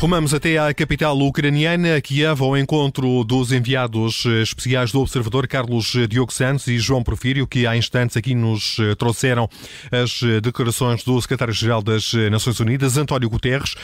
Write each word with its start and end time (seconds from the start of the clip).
Rumamos 0.00 0.32
até 0.32 0.56
à 0.56 0.72
capital 0.72 1.14
ucraniana, 1.18 2.00
Kiev, 2.00 2.42
ao 2.42 2.56
encontro 2.56 3.22
dos 3.22 3.52
enviados 3.52 4.24
especiais 4.24 4.90
do 4.90 5.00
Observador 5.02 5.46
Carlos 5.46 5.92
Diogo 6.08 6.32
Santos 6.32 6.68
e 6.68 6.78
João 6.78 7.02
Porfírio, 7.02 7.46
que 7.46 7.66
há 7.66 7.76
instantes 7.76 8.16
aqui 8.16 8.34
nos 8.34 8.78
trouxeram 8.98 9.46
as 9.92 10.22
declarações 10.42 11.04
do 11.04 11.20
secretário-geral 11.20 11.82
das 11.82 12.14
Nações 12.30 12.58
Unidas, 12.60 12.96
António 12.96 13.28
Guterres, 13.28 13.74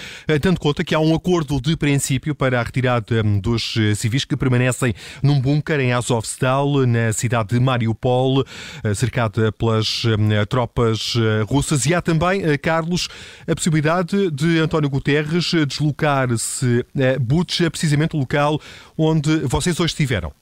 tendo 0.41 0.59
conta 0.59 0.83
que 0.83 0.95
há 0.95 0.99
um 0.99 1.15
acordo 1.15 1.61
de 1.61 1.77
princípio 1.77 2.35
para 2.35 2.61
a 2.61 2.63
retirada 2.63 3.23
dos 3.23 3.75
civis 3.97 4.25
que 4.25 4.39
permanecem 4.39 4.95
num 5.23 5.39
bunker 5.39 5.81
em 5.81 5.93
Azovstal, 5.93 6.87
na 6.87 7.13
cidade 7.13 7.51
de 7.51 7.61
Mariupol, 7.61 8.43
cercada 8.95 9.53
pelas 9.53 10.05
tropas 10.49 11.13
russas. 11.47 11.85
E 11.85 11.93
há 11.93 12.01
também, 12.01 12.41
Carlos, 12.57 13.07
a 13.47 13.55
possibilidade 13.55 14.31
de 14.31 14.59
António 14.61 14.89
Guterres 14.89 15.53
deslocar 15.67 16.06
deslocar-se 16.07 16.85
a 16.95 17.19
Butcha, 17.19 17.71
precisamente 17.71 18.15
o 18.15 18.19
local 18.19 18.61
onde 18.97 19.39
vocês 19.41 19.79
hoje 19.81 19.93
estiveram. 19.93 20.33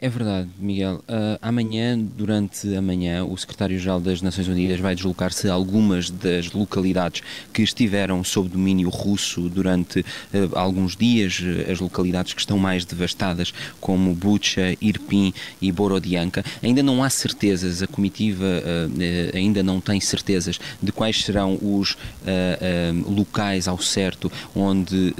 É 0.00 0.08
verdade, 0.08 0.48
Miguel. 0.56 1.02
Uh, 1.08 1.36
amanhã, 1.42 1.98
durante 1.98 2.72
a 2.72 2.80
manhã, 2.80 3.24
o 3.24 3.36
secretário-geral 3.36 3.98
das 3.98 4.22
Nações 4.22 4.46
Unidas 4.46 4.78
vai 4.78 4.94
deslocar-se 4.94 5.48
a 5.48 5.52
algumas 5.52 6.08
das 6.08 6.52
localidades 6.52 7.20
que 7.52 7.62
estiveram 7.62 8.22
sob 8.22 8.48
domínio 8.48 8.90
russo 8.90 9.48
durante 9.48 9.98
uh, 10.00 10.04
alguns 10.56 10.96
dias, 10.96 11.40
uh, 11.40 11.72
as 11.72 11.80
localidades 11.80 12.32
que 12.32 12.38
estão 12.38 12.56
mais 12.60 12.84
devastadas, 12.84 13.52
como 13.80 14.14
Bucha, 14.14 14.76
Irpin 14.80 15.34
e 15.60 15.72
Borodianka. 15.72 16.44
Ainda 16.62 16.80
não 16.80 17.02
há 17.02 17.10
certezas, 17.10 17.82
a 17.82 17.88
comitiva 17.88 18.46
ainda 19.34 19.64
não 19.64 19.80
tem 19.80 20.00
certezas 20.00 20.60
de 20.82 20.92
quais 20.92 21.24
serão 21.24 21.58
os 21.60 21.96
locais 23.06 23.66
ao 23.66 23.78
certo 23.78 24.30
onde 24.54 25.14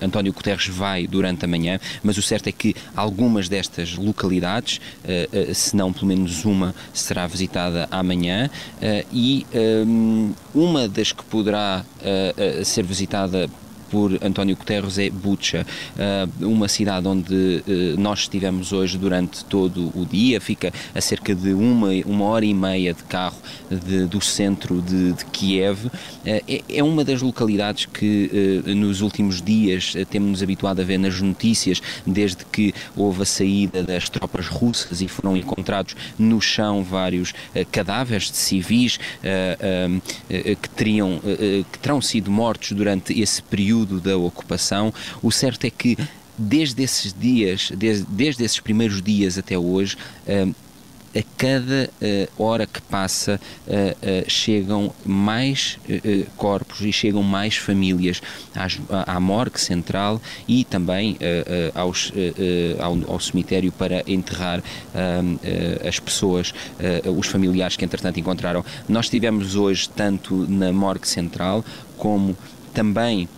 António 0.00 0.32
Guterres 0.32 0.68
vai 0.68 1.06
durante 1.06 1.44
a 1.44 1.48
manhã, 1.48 1.80
mas 2.02 2.16
o 2.18 2.22
certo 2.22 2.48
é 2.48 2.52
que 2.52 2.74
algumas 2.94 3.31
algumas 3.32 3.48
destas 3.48 3.96
localidades, 3.96 4.80
eh, 5.04 5.28
eh, 5.32 5.54
se 5.54 5.74
não 5.74 5.92
pelo 5.92 6.06
menos 6.06 6.44
uma, 6.44 6.74
será 6.92 7.26
visitada 7.26 7.88
amanhã. 7.90 8.50
Eh, 8.80 9.06
e 9.12 9.46
uma 10.54 10.88
das 10.88 11.12
que 11.12 11.24
poderá 11.24 11.84
ser 12.64 12.84
visitada 12.84 13.48
por 13.92 14.18
António 14.24 14.56
Guterres 14.56 14.96
é 14.96 15.10
Bucha, 15.10 15.66
ah, 15.98 16.26
uma 16.40 16.66
cidade 16.66 17.06
onde 17.06 17.62
ah, 17.68 18.00
nós 18.00 18.20
estivemos 18.20 18.72
hoje 18.72 18.96
durante 18.96 19.44
todo 19.44 19.92
o 19.94 20.06
dia, 20.06 20.40
fica 20.40 20.72
a 20.94 21.00
cerca 21.02 21.34
de 21.34 21.52
uma, 21.52 21.88
uma 22.06 22.24
hora 22.24 22.46
e 22.46 22.54
meia 22.54 22.94
de 22.94 23.02
carro 23.02 23.36
de, 23.70 24.06
do 24.06 24.18
centro 24.18 24.80
de, 24.80 25.12
de 25.12 25.26
Kiev. 25.26 25.90
Ah, 26.24 26.40
é, 26.48 26.62
é, 26.70 26.82
uma 26.82 27.04
das 27.04 27.20
localidades 27.20 27.84
que 27.84 28.62
nos 28.64 29.02
últimos 29.02 29.42
dias 29.42 29.94
temos-nos 30.08 30.42
habituado 30.42 30.80
a 30.80 30.84
ver 30.84 30.96
nas 30.96 31.20
notícias, 31.20 31.82
desde 32.06 32.46
que 32.46 32.72
houve 32.96 33.22
a 33.22 33.26
saída 33.26 33.82
das 33.82 34.08
tropas 34.08 34.46
russas 34.46 35.02
e 35.02 35.08
foram 35.08 35.36
encontrados 35.36 35.94
no 36.18 36.40
chão 36.40 36.82
vários 36.82 37.34
cadáveres 37.70 38.30
de 38.30 38.36
civis 38.38 38.98
que, 40.62 40.70
teriam, 40.70 41.20
que 41.70 41.78
terão 41.78 42.00
sido 42.00 42.30
mortos 42.30 42.72
durante 42.72 43.20
esse 43.20 43.42
período 43.42 43.81
período 43.82 44.00
da 44.00 44.16
ocupação. 44.16 44.92
O 45.22 45.30
certo 45.30 45.64
é 45.64 45.70
que 45.70 45.96
desde 46.38 46.82
esses 46.82 47.12
dias, 47.12 47.70
desde, 47.76 48.06
desde 48.06 48.44
esses 48.44 48.60
primeiros 48.60 49.02
dias 49.02 49.36
até 49.36 49.58
hoje, 49.58 49.96
uh, 50.26 50.54
a 51.14 51.22
cada 51.36 51.90
uh, 52.00 52.42
hora 52.42 52.66
que 52.66 52.80
passa 52.80 53.38
uh, 53.66 53.70
uh, 53.70 54.30
chegam 54.30 54.90
mais 55.04 55.78
corpos 56.38 56.80
e 56.80 56.90
chegam 56.90 57.22
mais 57.22 57.56
famílias 57.56 58.22
às, 58.54 58.80
à, 58.88 59.16
à 59.16 59.20
morgue 59.20 59.60
central 59.60 60.20
e 60.48 60.64
também 60.64 61.18
aos, 61.74 62.12
ao, 62.78 63.12
ao, 63.12 63.20
cemitério 63.20 63.70
para 63.70 64.02
enterrar 64.06 64.62
as 65.86 65.98
pessoas, 66.00 66.54
os 67.16 67.26
familiares 67.26 67.76
que 67.76 67.84
entretanto 67.84 68.18
encontraram. 68.18 68.64
Nós 68.88 69.06
estivemos 69.06 69.54
hoje 69.54 69.88
tanto 69.88 70.46
na 70.48 70.72
morgue 70.72 71.06
central 71.06 71.64
como 71.96 72.36
também 72.72 73.28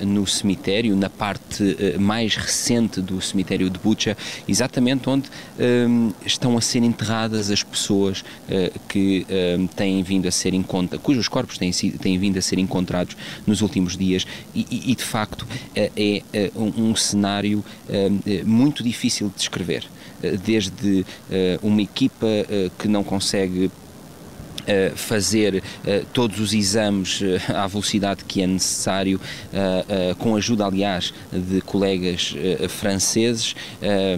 no 0.00 0.26
cemitério, 0.26 0.94
na 0.96 1.10
parte 1.10 1.76
eh, 1.78 1.98
mais 1.98 2.36
recente 2.36 3.00
do 3.00 3.20
cemitério 3.20 3.68
de 3.68 3.78
Bucha, 3.78 4.16
exatamente 4.46 5.08
onde 5.08 5.28
ehm, 5.58 6.10
estão 6.24 6.56
a 6.56 6.60
ser 6.60 6.82
enterradas 6.82 7.50
as 7.50 7.62
pessoas 7.62 8.24
eh, 8.48 8.72
que 8.88 9.26
têm 9.74 10.02
vindo 10.02 10.28
a 10.28 10.30
ser 10.30 10.54
encontradas, 10.54 11.04
cujos 11.04 11.28
corpos 11.28 11.58
têm, 11.58 11.70
têm 11.72 12.18
vindo 12.18 12.38
a 12.38 12.42
ser 12.42 12.58
encontrados 12.58 13.16
nos 13.46 13.60
últimos 13.60 13.96
dias. 13.96 14.26
E, 14.54 14.90
e 14.90 14.94
de 14.94 15.02
facto 15.02 15.46
é 15.74 16.22
um, 16.54 16.90
um 16.90 16.96
cenário 16.96 17.64
muito 18.44 18.82
difícil 18.82 19.28
de 19.28 19.36
descrever. 19.36 19.84
Desde 20.44 21.04
uma 21.62 21.82
equipa 21.82 22.26
que 22.78 22.88
não 22.88 23.02
consegue 23.02 23.66
uh, 23.66 23.83
fazer 24.96 25.56
uh, 25.56 26.06
todos 26.12 26.40
os 26.40 26.52
exames 26.52 27.20
uh, 27.20 27.24
à 27.54 27.66
velocidade 27.66 28.24
que 28.24 28.42
é 28.42 28.46
necessário, 28.46 29.20
com 30.18 30.36
ajuda, 30.36 30.66
aliás, 30.66 31.12
de 31.32 31.60
colegas 31.60 32.34
franceses. 32.68 33.54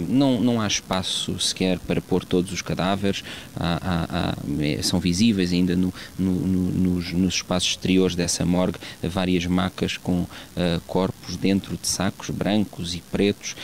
não, 0.07 0.39
não 0.41 0.61
há 0.61 0.67
espaço 0.67 1.39
sequer 1.39 1.79
para 1.79 2.01
pôr 2.01 2.23
todos 2.23 2.51
os 2.51 2.61
cadáveres, 2.61 3.23
há, 3.55 3.79
há, 3.81 4.29
há, 4.29 4.35
é, 4.59 4.81
são 4.81 4.99
visíveis 4.99 5.51
ainda 5.53 5.75
no, 5.75 5.93
no, 6.17 6.31
no, 6.31 6.71
nos, 6.71 7.11
nos, 7.13 7.35
espaços 7.35 7.71
exteriores 7.71 8.15
dessa 8.15 8.45
morgue 8.45 8.77
várias 9.03 9.45
macas 9.45 9.97
com 9.97 10.25
corpos 10.85 11.35
dentro 11.37 11.77
de 11.77 11.87
sacos 11.87 12.29
brancos 12.29 12.95
e 12.95 13.01
pretos 13.11 13.55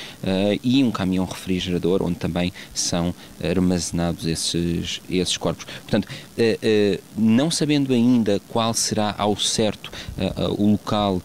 e 0.64 0.84
um 0.84 0.92
caminhão 0.92 1.26
refrigerador 1.26 2.04
onde 2.04 2.16
também 2.16 2.54
são 2.74 3.14
armazenados 3.44 4.26
esses, 4.26 5.02
esses 5.10 5.38
corpos. 5.38 5.66
Portanto, 5.66 6.08
eh, 6.38 6.58
não 7.18 7.50
sabendo 7.52 7.94
ainda 7.94 8.40
qual 8.50 8.74
será 8.74 9.14
ao 9.18 9.36
certo 9.38 9.92
eh, 10.18 10.34
eh, 10.36 10.48
o 10.58 10.72
local 10.72 11.22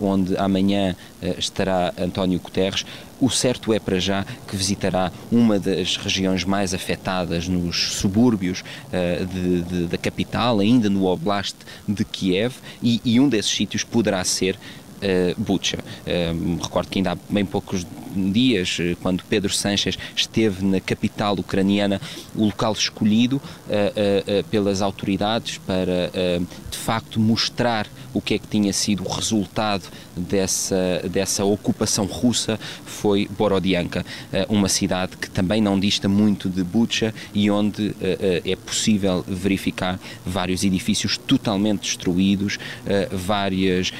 onde 0.00 0.36
amanhã 0.36 0.94
estará 1.38 1.92
António 1.98 2.38
Guterres, 2.38 2.84
o 3.20 3.28
certo 3.28 3.72
é 3.72 3.78
para 3.78 3.98
já 4.00 4.24
que 4.48 4.56
visitará 4.56 5.12
uma 5.30 5.58
das 5.58 5.96
regiões 5.96 6.42
mais 6.42 6.72
afetadas 6.72 7.46
nos 7.46 7.92
subúrbios 7.94 8.60
uh, 8.60 9.26
de, 9.26 9.62
de, 9.62 9.86
da 9.86 9.98
capital, 9.98 10.60
ainda 10.60 10.88
no 10.88 11.04
Oblast 11.04 11.56
de 11.86 12.04
Kiev, 12.04 12.54
e, 12.82 13.00
e 13.04 13.20
um 13.20 13.28
desses 13.28 13.50
sítios 13.50 13.84
poderá 13.84 14.24
ser 14.24 14.58
uh, 15.00 15.40
Bucha. 15.40 15.78
Uh, 15.78 16.62
recordo 16.62 16.88
que 16.88 16.98
ainda 16.98 17.12
há 17.12 17.18
bem 17.28 17.44
poucos 17.44 17.86
dias, 18.10 18.78
eh, 18.80 18.96
quando 19.00 19.22
Pedro 19.24 19.52
Sanches 19.52 19.96
esteve 20.16 20.64
na 20.64 20.80
capital 20.80 21.34
ucraniana, 21.34 22.00
o 22.34 22.46
local 22.46 22.72
escolhido 22.72 23.36
uh, 23.36 23.40
uh, 24.40 24.44
pelas 24.44 24.82
autoridades 24.82 25.58
para, 25.58 26.10
de 26.70 26.76
facto, 26.76 27.20
mostrar 27.20 27.86
o 28.12 28.20
que 28.20 28.34
é 28.34 28.38
que 28.38 28.48
tinha 28.48 28.72
sido 28.72 29.04
o 29.04 29.08
resultado 29.08 29.84
dessa, 30.16 31.02
dessa 31.08 31.44
ocupação 31.44 32.04
russa 32.04 32.58
foi 32.84 33.28
Borodianka, 33.38 34.04
uma 34.48 34.68
cidade 34.68 35.16
que 35.16 35.30
também 35.30 35.60
não 35.60 35.78
dista 35.78 36.08
muito 36.08 36.48
de 36.48 36.64
Bucha 36.64 37.14
e 37.32 37.50
onde 37.50 37.94
é 38.44 38.56
possível 38.56 39.24
verificar 39.26 40.00
vários 40.26 40.64
edifícios 40.64 41.16
totalmente 41.16 41.82
destruídos, 41.82 42.58
várias 43.12 43.92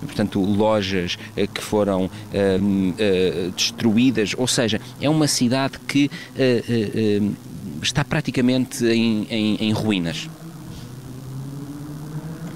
portanto, 0.00 0.40
lojas 0.40 1.18
que 1.54 1.62
foram 1.62 2.06
uh, 2.06 3.50
destruídas, 3.56 4.34
ou 4.36 4.46
seja, 4.46 4.80
é 5.00 5.08
uma 5.08 5.26
cidade 5.26 5.78
que 5.86 6.10
está 7.82 8.04
praticamente 8.04 8.84
em, 8.84 9.26
em, 9.30 9.56
em 9.56 9.72
ruínas. 9.72 10.28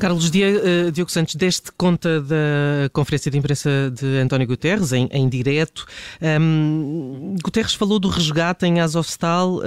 Carlos 0.02 0.32
Diogo 0.32 1.12
Santos, 1.12 1.36
deste 1.36 1.70
conta 1.70 2.20
da 2.20 2.90
conferência 2.92 3.30
de 3.30 3.38
imprensa 3.38 3.70
de 3.94 4.18
António 4.18 4.48
Guterres, 4.48 4.92
em, 4.92 5.08
em 5.12 5.28
direto. 5.28 5.86
Um, 6.20 7.36
Guterres 7.40 7.72
falou 7.72 8.00
do 8.00 8.08
resgate 8.08 8.66
em 8.66 8.80
Azovstal, 8.80 9.60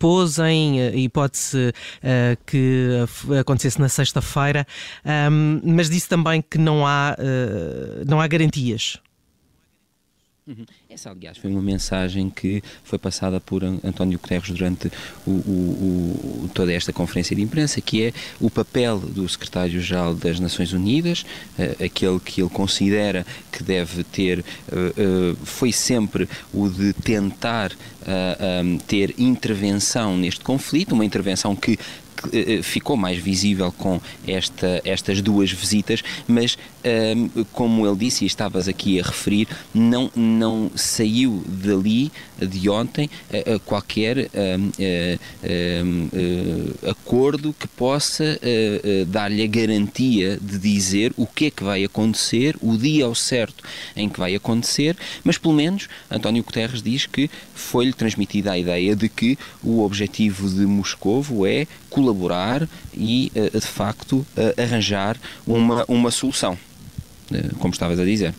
pôs 0.00 0.40
em 0.40 1.00
hipótese 1.00 1.68
uh, 1.68 2.44
que 2.44 2.88
acontecesse 3.38 3.80
na 3.80 3.88
sexta-feira, 3.88 4.66
um, 5.30 5.60
mas 5.62 5.88
disse 5.88 6.08
também 6.08 6.42
que 6.42 6.58
não 6.58 6.84
há, 6.84 7.16
uh, 7.16 8.04
não 8.04 8.20
há 8.20 8.26
garantias. 8.26 8.98
Uhum. 10.44 10.64
Essa, 10.96 11.10
aliás, 11.10 11.36
foi 11.36 11.50
uma 11.50 11.60
mensagem 11.60 12.30
que 12.30 12.62
foi 12.82 12.98
passada 12.98 13.38
por 13.38 13.62
António 13.62 14.18
Guterres 14.18 14.48
durante 14.48 14.90
o, 15.26 15.30
o, 15.30 16.44
o, 16.44 16.50
toda 16.54 16.72
esta 16.72 16.90
conferência 16.90 17.36
de 17.36 17.42
imprensa, 17.42 17.82
que 17.82 18.04
é 18.04 18.12
o 18.40 18.48
papel 18.48 18.98
do 18.98 19.28
secretário-geral 19.28 20.14
das 20.14 20.40
Nações 20.40 20.72
Unidas, 20.72 21.26
uh, 21.58 21.84
aquele 21.84 22.18
que 22.18 22.40
ele 22.40 22.48
considera 22.48 23.26
que 23.52 23.62
deve 23.62 24.04
ter, 24.04 24.38
uh, 24.38 24.42
uh, 25.32 25.36
foi 25.44 25.70
sempre 25.70 26.26
o 26.50 26.66
de 26.66 26.94
tentar 26.94 27.72
um, 28.64 28.78
ter 28.78 29.14
intervenção 29.18 30.16
neste 30.16 30.40
conflito, 30.40 30.94
uma 30.94 31.04
intervenção 31.04 31.56
que 31.56 31.78
ficou 32.62 32.96
mais 32.96 33.18
visível 33.18 33.72
com 33.72 34.00
esta, 34.26 34.80
estas 34.84 35.20
duas 35.20 35.50
visitas, 35.50 36.02
mas 36.26 36.56
como 37.52 37.86
ele 37.86 37.96
disse 37.96 38.24
e 38.24 38.26
estavas 38.26 38.68
aqui 38.68 39.00
a 39.00 39.02
referir, 39.02 39.48
não, 39.74 40.10
não 40.14 40.70
saiu 40.74 41.42
dali 41.46 42.12
de 42.40 42.68
ontem 42.68 43.10
qualquer 43.64 44.30
acordo 46.88 47.54
que 47.58 47.66
possa 47.66 48.38
dar-lhe 49.08 49.42
a 49.42 49.46
garantia 49.46 50.38
de 50.40 50.58
dizer 50.58 51.12
o 51.16 51.26
que 51.26 51.46
é 51.46 51.50
que 51.50 51.64
vai 51.64 51.84
acontecer, 51.84 52.56
o 52.60 52.76
dia 52.76 53.04
ao 53.04 53.14
certo 53.14 53.64
em 53.96 54.08
que 54.08 54.18
vai 54.18 54.34
acontecer, 54.34 54.96
mas 55.24 55.38
pelo 55.38 55.54
menos 55.54 55.88
António 56.10 56.44
Guterres 56.44 56.82
diz 56.82 57.06
que 57.06 57.30
foi-lhe 57.54 57.92
transmitida 57.92 58.52
a 58.52 58.58
ideia 58.58 58.94
de 58.94 59.08
que 59.08 59.38
o 59.62 59.82
objetivo 59.82 60.48
de 60.48 60.66
Moscovo 60.66 61.46
é 61.46 61.66
colaborar 61.90 62.15
e, 62.94 63.30
de 63.52 63.66
facto, 63.66 64.26
arranjar 64.56 65.16
uma, 65.46 65.84
uma 65.86 66.10
solução, 66.10 66.58
como 67.58 67.72
estavas 67.72 68.00
a 68.00 68.04
dizer. 68.04 68.34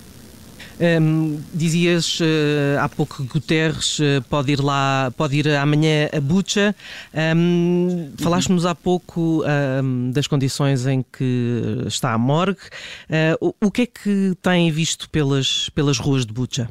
Um, 0.79 1.39
dizias 1.51 2.19
uh, 2.19 2.79
há 2.79 2.87
pouco 2.87 3.17
que 3.17 3.23
Guterres 3.23 3.97
uh, 3.97 4.21
pode 4.29 4.51
ir 4.51 4.61
lá, 4.61 5.11
pode 5.17 5.35
ir 5.37 5.49
amanhã 5.49 6.07
a 6.15 6.21
Bucha. 6.21 6.75
Um, 7.35 8.11
Falaste-nos 8.19 8.63
há 8.63 8.75
pouco 8.75 9.43
um, 9.43 10.11
das 10.11 10.27
condições 10.27 10.85
em 10.85 11.03
que 11.03 11.83
está 11.87 12.13
a 12.13 12.17
morgue. 12.17 12.59
Uh, 13.09 13.47
o, 13.59 13.67
o, 13.67 13.71
que 13.71 13.81
é 13.83 13.85
que 13.87 14.33
tem 14.39 14.69
visto 14.69 15.09
pelas, 15.09 15.69
pelas 15.69 15.97
ruas 15.97 16.25
de 16.25 16.33
Bucha? 16.33 16.69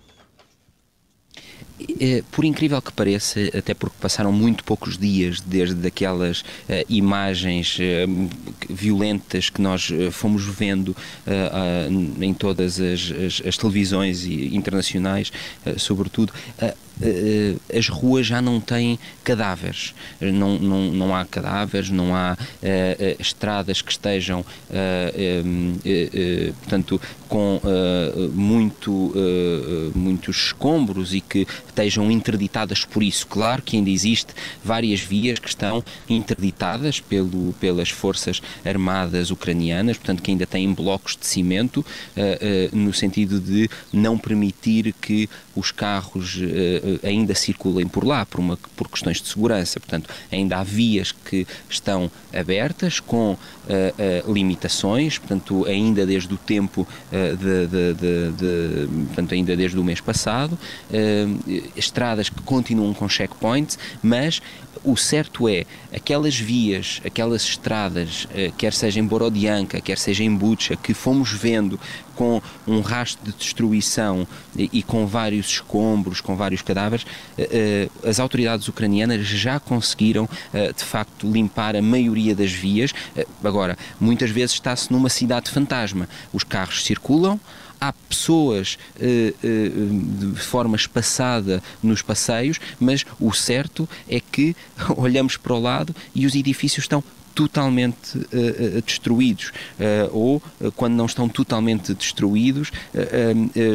Eh, 1.79 2.23
por 2.33 2.45
incrível 2.45 2.81
que 2.81 2.91
pareça, 2.91 3.39
até 3.57 3.75
porque 3.75 3.97
passaram 4.01 4.33
muito 4.33 4.65
poucos 4.65 4.97
dias 4.97 5.41
desde 5.41 5.87
aquelas 5.87 6.41
uh, 6.41 6.45
imagens 6.89 7.79
uh, 7.79 8.31
violentas 8.69 9.51
que 9.51 9.61
nós 9.61 9.91
uh, 9.91 10.11
fomos 10.11 10.45
vendo 10.47 10.97
em 12.21 12.33
todas 12.33 12.81
as, 12.81 13.13
as, 13.13 13.47
as 13.47 13.57
televisões 13.57 14.25
internacionais, 14.25 15.33
sobretudo, 15.77 16.33
as 17.77 17.89
ruas 17.89 18.27
já 18.27 18.41
não 18.41 18.61
têm 18.61 18.99
cadáveres, 19.23 19.95
não, 20.21 20.59
não, 20.59 20.91
não 20.91 21.15
há 21.15 21.25
cadáveres, 21.25 21.91
não 21.91 22.15
há 22.15 22.37
uh, 22.37 23.17
estradas 23.21 23.83
que 23.83 23.93
estejam, 23.93 24.45
portanto, 26.61 27.01
com 27.29 27.61
muito, 28.33 29.13
muitos 29.95 30.37
escombros 30.37 31.13
e 31.13 31.21
que 31.21 31.47
estejam 31.67 32.11
interditadas 32.11 32.85
por 32.85 33.03
isso. 33.03 33.27
Claro 33.27 33.63
que 33.63 33.77
ainda 33.77 33.91
existe 33.91 34.33
várias 34.65 35.01
vias 35.01 35.39
que 35.39 35.49
estão 35.49 35.85
interditadas 36.09 37.01
pelo, 37.01 37.53
pelas 37.55 37.91
forças 37.91 38.41
armadas 38.65 39.31
ucranianas, 39.31 39.97
portanto, 39.97 40.23
que 40.23 40.31
ainda 40.31 40.47
têm 40.47 40.73
blocos 40.73 41.17
de 41.17 41.27
cimento, 41.27 41.85
no 42.73 42.93
sentido 42.93 43.41
de 43.41 43.69
não 43.93 44.17
permitir 44.17 44.95
que 45.01 45.29
os 45.57 45.73
carros 45.73 46.39
eh, 46.41 47.01
ainda 47.03 47.35
circulem 47.35 47.89
por 47.89 48.05
lá 48.05 48.27
por, 48.27 48.41
uma, 48.41 48.59
por 48.77 48.89
questões 48.89 49.21
de 49.21 49.29
segurança. 49.29 49.81
Portanto, 49.81 50.09
ainda 50.31 50.59
há 50.59 50.63
vias 50.63 51.13
que 51.13 51.47
estão 51.69 52.11
abertas 52.33 53.01
com 53.01 53.33
uh, 53.33 54.33
limitações, 54.33 55.19
portanto, 55.19 55.65
ainda 55.65 56.05
desde 56.05 56.33
o 56.33 56.37
tempo 56.37 56.87
de, 57.11 57.67
de, 57.67 57.95
de, 57.95 58.33
de, 58.33 59.07
portanto, 59.07 59.35
ainda 59.35 59.57
desde 59.57 59.79
o 59.79 59.85
mês 59.85 60.01
passado, 60.01 60.59
estradas 61.75 62.29
que 62.29 62.41
continuam 62.43 62.93
com 62.93 63.09
checkpoints, 63.09 63.79
mas 64.03 64.43
o 64.85 64.97
certo 64.97 65.49
é, 65.49 65.65
aquelas 65.95 66.37
vias, 66.39 67.01
aquelas 67.05 67.43
estradas, 67.43 68.29
quer 68.57 68.73
seja 68.73 69.01
em 69.01 69.05
Borodianka, 69.05 69.81
quer 69.81 69.99
seja 69.99 70.23
em 70.23 70.35
Bucha, 70.35 70.77
que 70.77 70.95
fomos 70.95 71.33
vendo 71.33 71.81
com 72.17 72.43
um 72.67 72.81
rastro 72.81 73.31
de 73.31 73.37
destruição 73.37 74.27
e, 74.57 74.83
com 74.83 75.07
vários 75.07 75.47
escombros, 75.47 76.21
com 76.21 76.35
vários 76.35 76.63
cadáveres, 76.63 77.05
uh, 77.05 78.09
as 78.09 78.19
autoridades 78.19 78.67
ucranianas 78.67 79.27
já 79.27 79.61
conseguiram, 79.61 80.25
uh, 80.25 80.73
de 80.75 80.83
facto, 80.83 81.31
limpar 81.31 81.77
a 81.77 81.83
maioria 81.83 82.35
das 82.35 82.51
vias. 82.51 82.93
agora, 83.45 83.77
muitas 84.01 84.31
vezes 84.31 84.55
está-se 84.55 84.91
numa 84.91 85.09
cidade 85.09 85.51
fantasma. 85.51 86.09
Os 86.33 86.43
carros 86.43 86.85
circulam, 86.85 87.39
há 87.79 87.93
pessoas 87.93 88.79
de 88.99 90.41
forma 90.41 90.77
espaçada 90.77 91.63
nos 91.83 92.01
passeios, 92.01 92.59
mas 92.81 93.05
o 93.21 93.33
certo 93.35 93.87
é 94.09 94.19
que 94.19 94.57
olhamos 94.97 95.37
para 95.37 95.53
o 95.53 95.61
lado 95.61 95.95
e 96.15 96.25
os 96.27 96.35
edifícios 96.35 96.85
estão 96.85 97.05
totalmente 97.37 98.17
uh, 98.17 98.83
destruídos 98.83 99.53
uh, 99.79 100.11
ou 100.11 100.43
quando 100.75 100.95
não 100.95 101.05
estão 101.05 101.29
totalmente 101.29 101.93
destruídos 101.93 102.73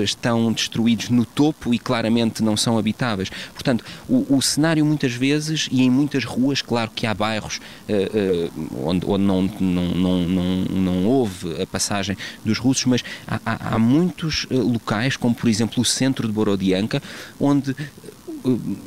estão 0.04 0.52
destruídos 0.52 1.10
no 1.10 1.26
topo 1.26 1.74
e 1.74 1.78
claramente 1.78 2.42
não 2.44 2.58
são 2.58 2.78
habitáveis. 2.78 3.30
Portanto, 3.54 3.86
o, 4.10 4.36
o 4.36 4.42
cenário 4.42 4.84
muitas 4.84 5.14
vezes 5.14 5.70
e 5.72 5.84
em 5.84 5.90
muitas 5.90 6.24
ruas, 6.24 6.62
claro 6.62 6.90
que 6.94 7.06
há 7.06 7.14
bairros 7.14 7.60
onde, 8.84 9.06
onde 9.06 9.24
não, 9.24 9.42
não, 9.60 9.96
não, 9.96 10.20
não, 10.28 10.56
não 10.66 11.06
houve 11.06 11.62
a 11.62 11.68
passagem 11.68 12.18
dos 12.44 12.58
russos, 12.58 12.86
mas 12.86 13.04
há, 13.28 13.40
há, 13.46 13.76
há 13.76 13.80
muitos 13.80 14.48
locais, 14.50 15.16
como 15.16 15.36
por 15.36 15.48
exemplo 15.48 15.82
o 15.82 15.86
centro 15.86 16.28
de 16.28 16.34
Borodianka, 16.34 17.02
onde 17.40 17.76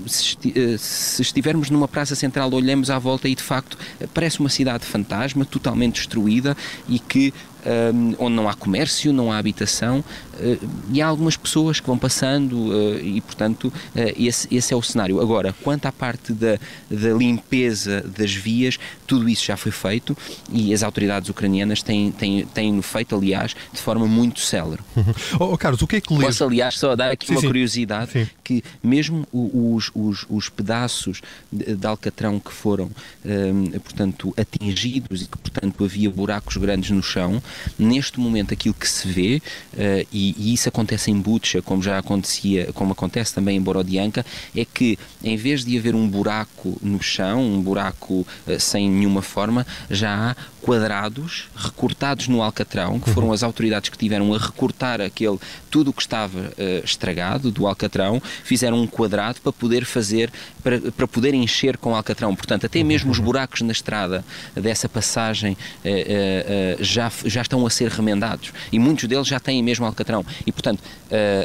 se 0.06 1.22
estivermos 1.22 1.70
numa 1.70 1.88
praça 1.88 2.14
central, 2.14 2.52
olhamos 2.52 2.90
à 2.90 2.98
volta 2.98 3.28
e 3.28 3.34
de 3.34 3.42
facto 3.42 3.78
parece 4.12 4.40
uma 4.40 4.48
cidade 4.48 4.84
fantasma, 4.84 5.44
totalmente 5.44 5.96
destruída 5.96 6.56
e 6.88 6.98
que 6.98 7.32
um, 7.64 8.14
onde 8.19 8.37
não 8.37 8.49
há 8.49 8.55
comércio, 8.55 9.12
não 9.12 9.32
há 9.32 9.38
habitação 9.38 9.99
uh, 10.00 10.70
e 10.93 11.00
há 11.00 11.06
algumas 11.06 11.37
pessoas 11.37 11.81
que 11.81 11.87
vão 11.87 11.99
passando 11.99 12.52
uh, 12.52 12.99
e, 13.00 13.20
portanto, 13.20 13.69
uh, 13.69 13.72
esse, 14.16 14.49
esse, 14.55 14.72
é 14.72 14.76
o 14.76 14.82
cenário. 14.82 15.20
Agora, 15.20 15.55
quanto 15.62 15.87
à 15.87 15.93
parte 15.93 16.32
da, 16.32 16.58
da 16.90 17.12
limpeza 17.12 18.02
das 18.02 18.32
vias, 18.32 18.78
tudo 19.06 19.28
isso 19.28 19.44
já 19.44 19.56
foi 19.56 19.72
feito 19.72 20.16
e 20.52 20.72
as 20.72 20.82
autoridades 20.82 21.28
ucranianas 21.28 21.82
têm, 21.82 22.11
têm, 22.12 22.44
têm 22.46 22.82
feito, 22.82 23.16
aliás, 23.16 23.55
de 23.72 23.81
forma 23.81 24.06
muito 24.06 24.40
célere. 24.40 24.82
Uhum. 24.96 25.14
Oh, 25.40 25.58
Carlos, 25.58 25.82
o 25.82 25.87
que 25.87 25.96
é 25.96 26.00
que 26.00 26.12
lês? 26.12 26.25
Posso, 26.25 26.44
aliás, 26.44 26.78
só 26.78 26.94
dar 26.94 27.10
aqui 27.10 27.26
sim, 27.26 27.32
uma 27.34 27.40
sim. 27.40 27.46
curiosidade, 27.46 28.12
sim. 28.12 28.28
que 28.43 28.62
mesmo 28.82 29.27
os, 29.32 29.91
os, 29.94 30.27
os 30.29 30.48
pedaços 30.48 31.20
de, 31.53 31.74
de, 31.77 31.86
alcatrão 31.86 32.38
que 32.38 32.53
foram, 32.53 32.91
um, 33.24 33.70
portanto, 33.81 34.34
atingidos 34.36 35.22
e 35.22 35.24
que, 35.27 35.38
portanto, 35.38 35.84
havia 35.84 36.10
buracos 36.10 36.56
grandes 36.56 36.91
no 36.91 37.03
chão, 37.03 37.43
Neste 37.79 38.20
momento, 38.20 38.53
aquilo 38.55 38.75
que 38.75 38.89
se 38.89 39.08
vê, 39.08 39.43
uh, 39.75 40.06
e, 40.13 40.34
e, 40.39 40.55
isso 40.55 40.69
acontece 40.69 41.11
em 41.11 41.19
Butcha, 41.19 41.63
como 41.63 41.82
já 41.82 41.99
acontecia, 41.99 42.70
como 42.73 42.93
acontece 42.93 43.34
também 43.34 43.56
em 43.56 43.61
Borodianka, 43.61 44.25
é 44.55 44.65
que 44.65 44.99
em 45.23 45.37
vez 45.37 45.65
de 45.65 45.77
haver 45.79 45.94
um 45.94 46.08
buraco 46.08 46.79
no 46.82 47.03
chão, 47.03 47.43
um 47.43 47.61
buraco 47.61 48.27
uh, 48.46 48.61
sem 48.61 48.91
nenhuma 48.91 49.23
forma, 49.23 49.67
já 49.91 50.31
há 50.31 50.37
quadrados 50.65 51.49
recortados 51.55 52.27
no 52.27 52.43
Alcatrão, 52.43 52.99
que 52.99 53.11
foram 53.11 53.29
uhum. 53.29 53.34
as 53.34 53.43
autoridades 53.43 53.91
que 53.91 53.99
tiveram 53.99 54.32
a 54.32 54.39
recortar 54.39 54.99
aquele 54.99 55.39
tudo 55.70 55.91
o 55.91 55.93
que 55.93 56.01
estava 56.01 56.39
uh, 56.39 56.84
estragado 56.84 57.51
do 57.51 57.67
Alcatrão, 57.67 58.23
fizeram 58.43 58.81
um 58.81 58.87
quadrado 58.87 59.41
para 59.43 59.53
poder 59.53 59.84
fazer, 59.84 60.32
para, 60.63 60.81
para 60.93 61.06
poder 61.06 61.34
encher 61.34 61.77
com 61.77 61.94
Alcatrão. 61.94 62.34
Portanto, 62.34 62.65
até 62.65 62.82
mesmo 62.82 63.11
os 63.11 63.19
uhum. 63.19 63.25
buracos 63.25 63.61
na 63.61 63.73
estrada 63.73 64.25
dessa 64.55 64.89
passagem 64.89 65.53
uh, 65.53 65.56
uh, 65.87 66.82
já, 66.82 67.13
já 67.27 67.43
estão 67.44 67.67
a 67.67 67.70
ser 67.70 67.91
remendados 67.91 68.53
e 68.72 68.79
muitos 68.79 69.05
deles 69.06 69.27
já 69.27 69.39
têm 69.39 69.63
mesmo 69.63 69.84
Alcatrão. 69.84 70.24
E, 70.46 70.53
portanto, 70.53 70.82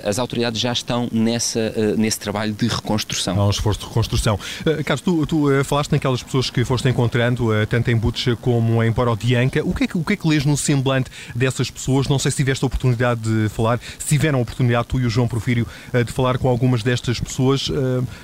as 0.04 0.18
autoridades 0.18 0.60
já 0.60 0.72
estão 0.72 1.08
nessa, 1.12 1.74
nesse 1.98 2.20
trabalho 2.20 2.54
de 2.54 2.68
reconstrução. 2.68 3.40
Há 3.40 3.46
um 3.46 3.50
esforço 3.50 3.82
de 3.82 3.88
reconstrução. 3.88 4.40
Carlos, 4.86 5.02
tu, 5.02 5.26
tu 5.26 5.64
falaste 5.64 5.92
naquelas 5.92 6.24
pessoas 6.24 6.50
que 6.50 6.64
foste 6.66 6.88
encontrando, 6.90 7.50
tanto 7.70 7.92
em 7.92 7.96
Butcha 7.96 8.36
como 8.36 8.84
em 8.84 8.92
Poro 8.92 9.10
Borodianka. 9.10 9.64
O 9.64 9.74
que, 9.74 9.84
é 9.84 9.88
que, 9.88 9.98
o 9.98 10.04
que 10.04 10.14
é 10.14 10.16
que 10.16 10.28
lês 10.28 10.46
no 10.46 10.56
semblante 10.58 11.10
dessas 11.36 11.70
pessoas? 11.70 12.08
Não 12.08 12.20
sei 12.20 12.32
se 12.32 12.38
tiveste 12.38 12.64
a 12.64 12.68
oportunidade 12.68 13.22
de 13.22 13.50
falar, 13.50 13.80
se 13.98 14.08
tiveram 14.08 14.40
a 14.40 14.42
oportunidade, 14.42 14.88
tu 14.88 15.00
e 15.00 15.06
o 15.06 15.10
João 15.10 15.28
Porfírio, 15.28 15.68
eh, 15.94 16.04
de 16.04 16.12
falar 16.12 16.38
com 16.38 16.48
algumas 16.48 16.84
destas 16.84 17.20
pessoas. 17.20 17.70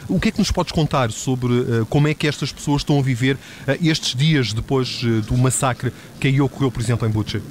O 0.07 0.19
que 0.19 0.29
é 0.29 0.31
que 0.31 0.39
nos 0.39 0.51
podes 0.51 0.71
contar 0.71 1.11
sobre 1.11 1.85
como 1.89 2.07
é 2.07 2.13
que 2.13 2.27
estas 2.27 2.51
pessoas 2.51 2.81
estão 2.81 2.99
a 2.99 3.01
viver 3.01 3.37
estes 3.81 4.15
dias 4.15 4.53
depois 4.53 5.01
do 5.27 5.37
massacre 5.37 5.91
que 6.19 6.27
aí 6.27 6.39
ocorreu, 6.41 6.71
por 6.71 6.81
exemplo, 6.81 7.07
em 7.07 7.11
Butcher? 7.11 7.41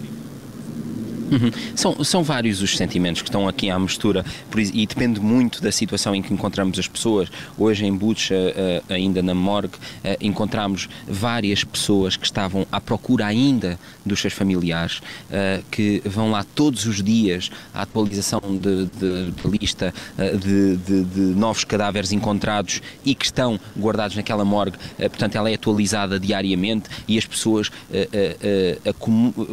Uhum. 1.30 1.50
São, 1.74 2.04
são 2.04 2.22
vários 2.22 2.62
os 2.62 2.76
sentimentos 2.76 3.22
que 3.22 3.28
estão 3.28 3.48
aqui 3.48 3.70
à 3.70 3.78
mistura 3.78 4.24
e 4.56 4.86
depende 4.86 5.20
muito 5.20 5.62
da 5.62 5.72
situação 5.72 6.14
em 6.14 6.22
que 6.22 6.32
encontramos 6.32 6.78
as 6.78 6.88
pessoas. 6.88 7.28
Hoje 7.58 7.84
em 7.84 7.94
Bucha, 7.94 8.34
eh, 8.34 8.82
ainda 8.88 9.22
na 9.22 9.34
morgue, 9.34 9.74
eh, 10.02 10.16
encontramos 10.20 10.88
várias 11.08 11.64
pessoas 11.64 12.16
que 12.16 12.24
estavam 12.24 12.66
à 12.70 12.80
procura 12.80 13.26
ainda 13.26 13.78
dos 14.04 14.20
seus 14.20 14.32
familiares, 14.32 15.00
eh, 15.30 15.62
que 15.70 16.02
vão 16.04 16.30
lá 16.30 16.44
todos 16.54 16.86
os 16.86 17.02
dias 17.02 17.50
à 17.72 17.82
atualização 17.82 18.40
de, 18.40 18.86
de, 18.86 19.30
de 19.30 19.58
lista 19.58 19.92
de, 20.40 20.76
de, 20.76 21.20
novos 21.34 21.64
cadáveres 21.64 22.12
encontrados 22.12 22.80
e 23.04 23.14
que 23.14 23.24
estão 23.24 23.58
guardados 23.78 24.16
naquela 24.16 24.44
morgue. 24.44 24.76
Portanto, 24.96 25.36
ela 25.36 25.50
é 25.50 25.54
atualizada 25.54 26.18
diariamente 26.18 26.88
e 27.06 27.18
as 27.18 27.26
pessoas 27.26 27.70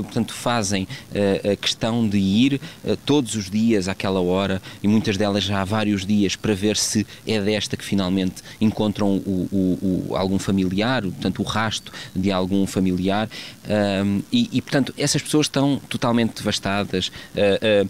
portanto, 0.03 0.33
fazem 0.33 0.87
questão 1.61 2.07
de 2.07 2.17
ir 2.17 2.59
uh, 2.83 2.97
todos 3.05 3.35
os 3.35 3.49
dias 3.49 3.87
àquela 3.87 4.19
hora 4.19 4.61
e 4.81 4.87
muitas 4.87 5.17
delas 5.17 5.43
já 5.43 5.61
há 5.61 5.65
vários 5.65 6.05
dias 6.05 6.35
para 6.35 6.53
ver 6.53 6.75
se 6.75 7.05
é 7.25 7.39
desta 7.39 7.77
que 7.77 7.85
finalmente 7.85 8.41
encontram 8.59 9.17
o, 9.17 9.47
o, 9.51 10.07
o, 10.09 10.15
algum 10.15 10.39
familiar, 10.39 11.03
portanto 11.03 11.39
o 11.39 11.43
rasto 11.43 11.91
de 12.15 12.31
algum 12.31 12.65
familiar 12.65 13.29
e, 14.31 14.49
e, 14.51 14.61
portanto 14.61 14.93
essas 14.97 15.21
pessoas 15.21 15.45
estão 15.45 15.79
totalmente 15.87 16.35
devastadas. 16.35 17.09
Uh, 17.35 17.89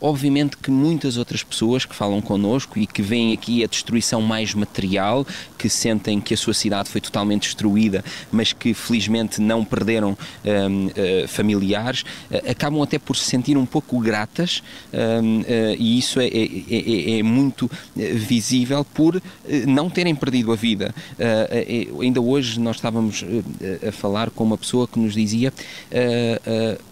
Obviamente 0.00 0.56
que 0.58 0.70
muitas 0.70 1.16
outras 1.16 1.42
pessoas 1.42 1.84
que 1.84 1.94
falam 1.94 2.20
connosco 2.20 2.78
e 2.78 2.86
que 2.86 3.00
veem 3.00 3.32
aqui 3.32 3.64
a 3.64 3.66
destruição 3.66 4.20
mais 4.20 4.52
material, 4.54 5.26
que 5.56 5.68
sentem 5.68 6.20
que 6.20 6.34
a 6.34 6.36
sua 6.36 6.52
cidade 6.52 6.90
foi 6.90 7.00
totalmente 7.00 7.44
destruída, 7.44 8.04
mas 8.30 8.52
que 8.52 8.74
felizmente 8.74 9.40
não 9.40 9.64
perderam 9.64 10.10
um, 10.10 10.86
uh, 10.86 10.92
eh, 10.96 11.26
familiares, 11.26 12.02
uh, 12.30 12.50
acabam 12.50 12.82
até 12.82 12.98
por 12.98 13.16
se 13.16 13.24
sentir 13.24 13.56
um 13.56 13.64
pouco 13.64 13.98
gratas 13.98 14.62
um, 14.92 15.40
uh, 15.40 15.44
eh, 15.46 15.76
e 15.78 15.98
isso 15.98 16.20
é, 16.20 16.26
é, 16.26 16.30
é, 16.36 17.18
é 17.18 17.22
muito 17.22 17.70
visível 17.94 18.84
por 18.84 19.20
não 19.66 19.88
terem 19.88 20.14
perdido 20.14 20.52
a 20.52 20.56
vida. 20.56 20.94
ainda 22.00 22.20
hoje 22.20 22.60
nós 22.60 22.76
estávamos 22.76 23.24
a 23.86 23.92
falar 23.92 24.30
com 24.30 24.44
uma 24.44 24.58
pessoa 24.58 24.86
que 24.86 24.98
nos 24.98 25.14
dizia 25.14 25.52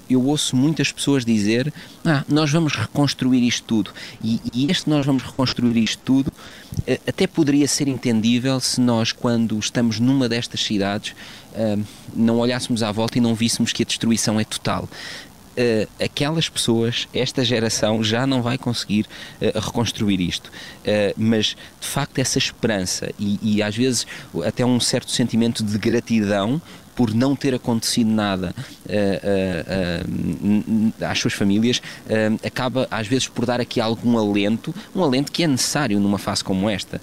eu 0.08 0.24
ouço 0.24 0.56
muitas 0.56 0.92
pessoas 0.92 1.24
dizer: 1.24 1.72
ah, 2.04 2.24
nós 2.28 2.50
vamos 2.50 2.74
reconstruir 2.74 3.46
isto 3.46 3.64
tudo. 3.66 3.90
E, 4.22 4.40
e 4.52 4.70
este 4.70 4.88
nós 4.88 5.04
vamos 5.04 5.22
reconstruir 5.22 5.76
isto 5.76 6.00
tudo 6.04 6.32
eh, 6.86 7.00
até 7.06 7.26
poderia 7.26 7.68
ser 7.68 7.88
entendível 7.88 8.58
se 8.60 8.80
nós, 8.80 9.12
quando 9.12 9.58
estamos 9.58 10.00
numa 10.00 10.28
destas 10.28 10.62
cidades, 10.62 11.14
eh, 11.54 11.78
não 12.14 12.38
olhássemos 12.38 12.82
à 12.82 12.90
volta 12.90 13.18
e 13.18 13.20
não 13.20 13.34
víssemos 13.34 13.72
que 13.72 13.82
a 13.82 13.86
destruição 13.86 14.38
é 14.38 14.44
total. 14.44 14.88
Uh, 15.56 15.86
aquelas 16.02 16.48
pessoas, 16.48 17.06
esta 17.14 17.44
geração, 17.44 18.02
já 18.02 18.26
não 18.26 18.42
vai 18.42 18.58
conseguir 18.58 19.06
uh, 19.40 19.60
reconstruir 19.60 20.20
isto. 20.20 20.48
Uh, 20.48 21.14
mas, 21.16 21.56
de 21.80 21.86
facto, 21.86 22.18
essa 22.18 22.38
esperança 22.38 23.08
e, 23.20 23.38
e, 23.40 23.62
às 23.62 23.76
vezes, 23.76 24.04
até 24.44 24.66
um 24.66 24.80
certo 24.80 25.12
sentimento 25.12 25.62
de 25.62 25.78
gratidão 25.78 26.60
por 26.94 27.12
não 27.14 27.34
ter 27.34 27.54
acontecido 27.54 28.10
nada 28.10 28.54
uh, 28.56 28.92
uh, 30.02 31.00
uh, 31.00 31.04
às 31.04 31.18
suas 31.18 31.34
famílias, 31.34 31.80
acaba 32.44 32.86
às 32.90 33.06
vezes 33.06 33.28
por 33.28 33.46
dar 33.46 33.60
aqui 33.60 33.80
algum 33.80 34.18
alento, 34.18 34.74
um 34.94 35.02
alento 35.02 35.32
que 35.32 35.42
é 35.42 35.46
necessário 35.46 35.98
numa 36.00 36.18
fase 36.18 36.44
como 36.44 36.68
esta. 36.68 37.00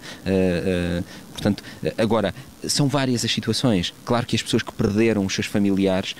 Portanto, 1.32 1.64
agora, 1.98 2.34
são 2.68 2.88
várias 2.88 3.26
as 3.26 3.32
situações. 3.32 3.94
Claro 4.06 4.26
que 4.26 4.36
as 4.36 4.42
pessoas 4.42 4.64
que 4.64 4.72
perderam 4.72 5.26
os 5.26 5.34
seus 5.34 5.48
familiares 5.48 6.16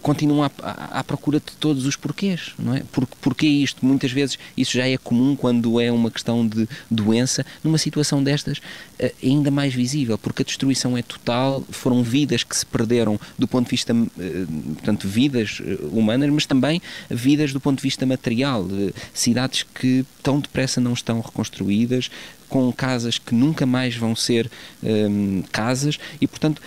continuam 0.00 0.44
à, 0.44 0.50
à, 0.62 1.00
à, 1.00 1.04
procura 1.04 1.40
de 1.40 1.52
todos 1.58 1.86
os 1.86 1.96
porquês, 1.96 2.52
não 2.58 2.74
é? 2.74 2.82
Por, 2.92 3.06
porquê 3.20 3.46
isto? 3.46 3.84
Muitas 3.84 4.10
vezes 4.12 4.38
isso 4.56 4.72
já 4.72 4.86
é 4.86 4.96
comum 4.96 5.34
quando 5.34 5.80
é 5.80 5.90
uma 5.90 6.10
questão 6.10 6.46
de 6.46 6.68
doença, 6.90 7.44
numa 7.62 7.78
situação 7.78 8.22
destas 8.22 8.60
é 8.98 9.12
ainda 9.22 9.50
mais 9.50 9.74
visível, 9.74 10.16
porque 10.16 10.42
a 10.42 10.44
destruição 10.44 10.96
é 10.96 11.02
total, 11.02 11.64
foram 11.70 12.02
vidas 12.02 12.44
que 12.44 12.56
se 12.56 12.64
perderam 12.64 13.18
do 13.38 13.48
ponto 13.48 13.64
de 13.64 13.70
vista, 13.70 13.92
eh, 14.18 14.44
portanto, 14.74 15.08
vidas 15.08 15.60
eh, 15.64 15.78
humanas, 15.90 16.30
mas 16.30 16.46
também 16.46 16.80
vidas 17.10 17.52
do 17.52 17.60
ponto 17.60 17.78
de 17.78 17.82
vista 17.82 18.06
material, 18.06 18.66
cidades 19.12 19.64
que 19.74 20.04
tão 20.22 20.38
depressa 20.38 20.80
não 20.80 20.92
estão 20.92 21.20
reconstruídas, 21.20 22.10
com 22.48 22.70
casas 22.70 23.18
que 23.18 23.34
nunca 23.34 23.64
mais 23.64 23.96
vão 23.96 24.14
ser 24.14 24.50
um, 24.82 25.42
casas 25.50 25.98
e, 26.20 26.26
portanto, 26.26 26.60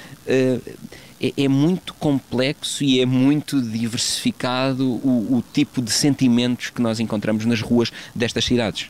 é, 1.27 1.43
é, 1.43 1.47
muito 1.47 1.93
complexo 1.95 2.83
e 2.83 2.99
é 2.99 3.05
muito 3.05 3.61
diversificado 3.61 4.83
o, 4.85 5.37
o 5.37 5.43
tipo 5.53 5.81
de 5.81 5.91
sentimentos 5.91 6.69
que 6.69 6.81
nós 6.81 6.99
encontramos 6.99 7.45
nas 7.45 7.61
ruas 7.61 7.91
destas 8.13 8.45
cidades. 8.45 8.89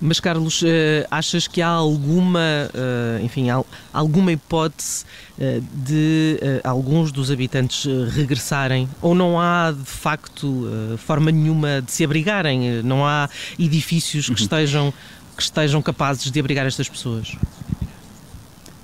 Mas, 0.00 0.20
Carlos, 0.20 0.62
eh, 0.64 1.06
achas 1.10 1.48
que 1.48 1.62
há 1.62 1.68
alguma, 1.68 2.40
eh, 2.74 3.20
enfim, 3.22 3.46
alguma 3.92 4.30
hipótese 4.30 5.06
eh, 5.38 5.60
de 5.72 6.38
alguns 6.62 7.10
dos 7.10 7.30
habitantes 7.30 7.86
regressarem? 8.10 8.88
Ou 9.00 9.14
não 9.14 9.40
há, 9.40 9.72
de 9.72 9.84
facto, 9.84 10.68
forma 10.98 11.30
nenhuma 11.30 11.80
de 11.80 11.90
se 11.92 12.04
abrigarem? 12.04 12.82
Não 12.82 13.06
há 13.06 13.28
edifícios 13.58 14.26
que 14.26 14.32
uhum. 14.32 14.36
estejam, 14.36 14.94
que 15.34 15.42
estejam 15.42 15.80
capazes 15.80 16.30
de 16.30 16.40
abrigar 16.40 16.66
estas 16.66 16.88
pessoas? 16.88 17.34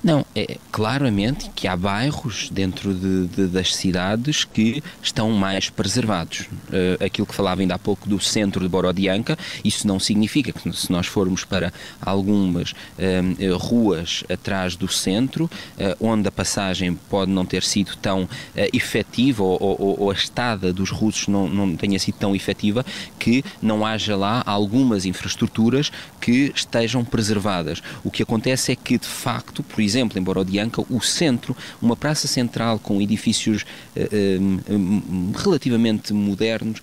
Não, 0.03 0.27
é 0.35 0.59
claramente 0.73 1.49
que 1.55 1.69
há 1.69 1.77
bairros 1.77 2.51
dentro 2.51 2.93
de, 2.93 3.29
de, 3.29 3.47
das 3.47 3.73
cidades 3.73 4.43
que 4.43 4.83
estão 5.01 5.31
mais 5.31 5.71
preservados. 5.71 6.41
Uh, 6.41 7.05
aquilo 7.05 7.25
que 7.25 7.35
falava 7.35 7.61
ainda 7.61 7.77
há 7.77 7.79
pouco 7.79 8.09
do 8.09 8.19
centro 8.19 8.61
de 8.63 8.69
Borodianca, 8.69 9.39
isso 9.65 9.87
não 9.87 10.01
significa 10.01 10.53
que 10.53 10.73
se 10.73 10.91
nós 10.91 11.07
formos 11.07 11.45
para 11.45 11.73
algumas 12.01 12.73
uh, 12.73 13.57
ruas 13.57 14.25
atrás 14.29 14.75
do 14.75 14.89
centro, 14.89 15.45
uh, 15.45 15.97
onde 16.05 16.27
a 16.27 16.33
passagem 16.33 16.95
pode 17.09 17.31
não 17.31 17.47
ter 17.47 17.63
sido 17.63 17.95
tão 17.97 18.29
efetiva 18.73 19.45
ou, 19.45 19.57
ou, 19.61 20.01
ou, 20.01 20.11
a 20.11 20.15
estada 20.15 20.73
dos 20.73 20.91
russos 20.91 21.29
não, 21.29 21.49
não 21.49 21.77
tenha 21.77 21.99
sido 21.99 22.17
tão 22.17 22.35
efetiva, 22.35 22.85
que 23.21 23.45
não 23.61 23.87
haja 23.87 24.17
lá 24.17 24.43
algumas 24.45 25.05
infraestruturas 25.05 25.93
que 26.21 26.53
estejam 26.55 27.05
preservadas. 27.05 27.83
O 28.03 28.11
que 28.11 28.23
acontece 28.23 28.73
é 28.73 28.77
que, 28.77 28.99
de 28.99 29.07
facto, 29.07 29.63
por 29.63 29.81
exemplo, 29.81 29.92
exemplo, 29.93 30.19
em 30.19 30.23
Borodianca, 30.23 30.83
o 30.89 31.01
centro, 31.01 31.57
uma 31.81 31.97
praça 31.97 32.27
central 32.27 32.79
com 32.79 33.01
edifícios 33.01 33.65
uh, 33.97 35.39
relativamente 35.39 36.13
modernos, 36.13 36.81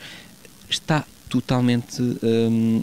está 0.70 1.04
totalmente 1.30 2.02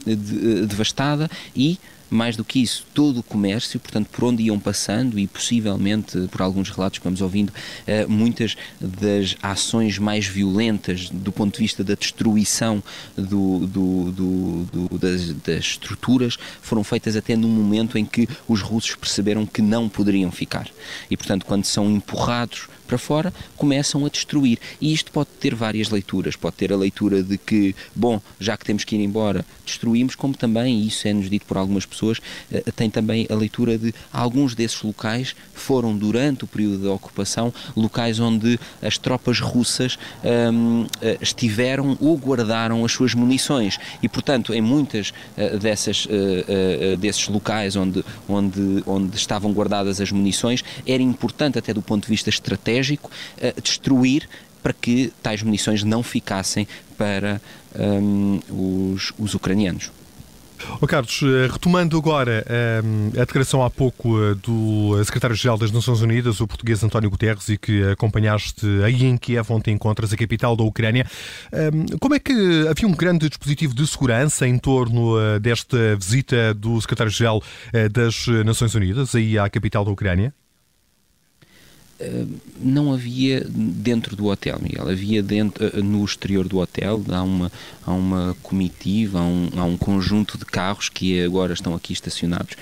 de, 0.06 0.66
devastada 0.66 1.28
e 1.54 1.78
mais 2.08 2.36
do 2.36 2.44
que 2.44 2.60
isso, 2.60 2.86
todo 2.94 3.20
o 3.20 3.22
comércio, 3.22 3.80
portanto, 3.80 4.08
por 4.10 4.25
onde 4.25 4.42
iam 4.42 4.58
passando 4.58 5.18
e 5.18 5.26
possivelmente, 5.26 6.28
por 6.30 6.42
alguns 6.42 6.70
relatos 6.70 6.98
que 6.98 7.04
vamos 7.04 7.20
ouvindo, 7.20 7.52
eh, 7.86 8.06
muitas 8.06 8.56
das 8.80 9.36
ações 9.42 9.98
mais 9.98 10.26
violentas 10.26 11.08
do 11.10 11.32
ponto 11.32 11.54
de 11.56 11.62
vista 11.62 11.82
da 11.82 11.94
destruição 11.94 12.82
do, 13.16 13.66
do, 13.66 14.12
do, 14.12 14.98
das, 14.98 15.32
das, 15.32 15.64
estruturas 15.64 16.38
foram 16.60 16.84
feitas 16.84 17.16
até 17.16 17.36
no 17.36 17.48
momento 17.48 17.98
em 17.98 18.04
que 18.04 18.28
os 18.48 18.60
russos 18.60 18.94
perceberam 18.94 19.46
que 19.46 19.62
não 19.62 19.88
poderiam 19.88 20.30
ficar. 20.30 20.68
E, 21.10 21.16
portanto, 21.16 21.44
quando 21.44 21.64
são 21.64 21.90
empurrados 21.90 22.68
para 22.87 22.99
fora, 22.99 23.33
começam 23.57 24.05
a 24.07 24.09
destruir. 24.09 24.59
E 24.81 24.93
isto 24.93 25.11
pode 25.11 25.28
ter 25.40 25.55
várias 25.55 25.90
leituras. 25.90 26.37
Pode 26.37 26.57
ter 26.57 26.73
a 26.73 26.76
leitura 26.76 27.23
de 27.23 27.37
que, 27.37 27.75
bom, 27.95 28.21
já 28.40 28.57
que 28.57 28.64
temos 28.64 28.85
que 28.85 28.97
ir 28.97 29.02
embora, 29.02 29.45
destruímos, 29.64 30.14
como 30.14 30.35
também, 30.35 30.81
e 30.81 30.87
isso 30.87 31.07
é-nos 31.09 31.28
dito 31.28 31.47
por 31.47 31.57
algumas 31.57 31.85
pessoas, 31.85 32.21
eh, 32.50 32.62
tem 32.75 32.88
também 32.88 33.26
a 33.28 33.35
leitura 33.35 33.76
de 33.76 33.95
alguns 34.12 34.55
desses 34.55 34.81
locais 34.83 35.35
foram, 35.52 35.97
durante 35.97 36.45
o 36.45 36.47
período 36.47 36.85
da 36.85 36.93
ocupação, 36.93 37.52
locais 37.76 38.21
onde 38.21 38.59
as 38.81 38.97
tropas 38.99 39.40
russas 39.40 39.99
um, 40.52 40.87
eh, 41.00 41.19
estiveram 41.21 41.97
ou 42.00 42.16
guardaram 42.16 42.85
as 42.85 42.93
suas 42.93 43.14
munições. 43.14 43.78
E, 44.02 44.09
portanto, 44.09 44.55
em 44.55 44.61
muitas 44.61 45.11
uh, 45.11 45.59
dessas, 45.59 46.07
desses 46.99 47.28
locais 47.28 47.76
onde, 47.76 48.05
onde, 48.28 48.83
onde 48.87 49.16
estavam 49.16 49.52
guardadas 49.52 50.00
as 50.00 50.12
munições, 50.12 50.62
era 50.87 51.02
importante, 51.02 51.59
até 51.59 51.73
do 51.73 51.83
ponto 51.83 52.05
de 52.05 52.11
vista 52.11 52.31
estratégico, 52.31 52.75
estratégico 52.76 53.11
uh, 53.38 53.61
destruir 53.61 54.28
para 54.62 54.73
que 54.73 55.12
tais 55.23 55.42
munições 55.42 55.85
não 55.85 56.02
ficassem 56.02 56.66
para 56.99 57.40
um, 57.78 58.40
os, 58.92 59.12
os 59.18 59.35
ucranianos. 59.35 59.92
Oh, 60.80 60.87
Carlos, 60.87 61.21
eh, 61.23 61.52
retomando 61.52 61.99
agora 61.99 62.45
um, 62.83 63.09
a 63.21 63.25
declaração 63.25 63.62
há 63.62 63.68
pouco 63.68 64.18
eh, 64.21 64.35
do 64.37 65.04
secretário-geral 65.04 65.59
das 65.59 65.71
Nações 65.71 66.00
Unidas, 66.00 66.40
o 66.40 66.47
português 66.47 66.83
António 66.83 67.11
Guterres, 67.11 67.47
e 67.50 67.59
que 67.59 67.85
acompanhaste 67.85 68.66
aí 68.83 69.04
em 69.04 69.18
Kiev, 69.18 69.52
onde 69.52 69.71
encontras, 69.71 70.14
a 70.14 70.16
capital 70.16 70.56
da 70.56 70.64
Ucrânia, 70.64 71.06
um, 71.52 71.99
como 71.99 72.14
é 72.14 72.18
que 72.18 72.33
havia 72.68 72.88
um 72.88 72.92
grande 72.92 73.28
dispositivo 73.28 73.75
de 73.75 73.87
segurança 73.87 74.49
em 74.49 74.59
torno 74.59 75.16
desta 75.38 75.95
visita 75.95 76.54
do 76.54 76.80
secretário-geral 76.80 77.42
das 77.92 78.26
Nações 78.45 78.75
Unidas 78.75 79.14
aí 79.14 79.38
à 79.38 79.49
capital 79.50 79.85
da 79.85 79.90
Ucrânia? 79.90 80.33
Não 82.60 82.92
havia 82.92 83.46
dentro 83.48 84.14
do 84.14 84.26
hotel, 84.26 84.58
Miguel, 84.60 84.88
havia 84.88 85.22
dentro, 85.22 85.82
no 85.82 86.04
exterior 86.04 86.46
do 86.46 86.58
hotel, 86.58 87.02
há 87.08 87.22
uma, 87.22 87.52
há 87.86 87.92
uma 87.92 88.36
comitiva, 88.42 89.20
há 89.20 89.22
um, 89.22 89.50
há 89.56 89.64
um 89.64 89.76
conjunto 89.78 90.36
de 90.36 90.44
carros 90.44 90.90
que 90.90 91.22
agora 91.22 91.54
estão 91.54 91.74
aqui 91.74 91.92
estacionados. 91.92 92.54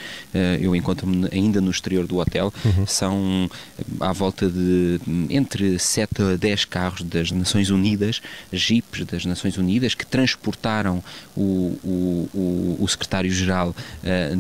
Eu 0.61 0.75
encontro-me 0.77 1.29
ainda 1.33 1.61
no 1.61 1.71
exterior 1.71 2.07
do 2.07 2.19
hotel, 2.19 2.53
uhum. 2.65 2.87
são 2.87 3.51
à 3.99 4.13
volta 4.13 4.49
de 4.49 5.01
entre 5.31 5.79
7 5.79 6.23
a 6.23 6.37
10 6.37 6.65
carros 6.67 7.03
das 7.03 7.33
Nações 7.33 7.71
Unidas, 7.71 8.23
jipes 8.53 9.05
das 9.05 9.25
Nações 9.25 9.57
Unidas, 9.57 9.95
que 9.95 10.07
transportaram 10.07 11.03
o, 11.37 11.77
o, 11.83 12.29
o, 12.33 12.77
o 12.81 12.89
secretário-geral 12.89 13.75